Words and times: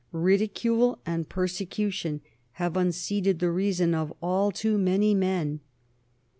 Ridicule 0.13 0.97
and 1.05 1.29
persecution 1.29 2.21
have 2.53 2.75
unseated 2.75 3.37
the 3.37 3.51
reason 3.51 3.93
of 3.93 4.11
all 4.19 4.51
too 4.51 4.79
many 4.79 5.13
men. 5.13 5.59